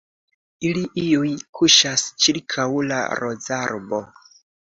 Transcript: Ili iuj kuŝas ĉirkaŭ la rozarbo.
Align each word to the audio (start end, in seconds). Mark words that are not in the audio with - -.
Ili 0.69 0.81
iuj 1.01 1.33
kuŝas 1.59 2.05
ĉirkaŭ 2.25 2.67
la 2.93 2.99
rozarbo. 3.25 4.01